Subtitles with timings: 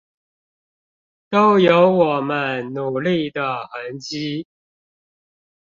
[1.29, 4.47] 都有我們努力的痕跡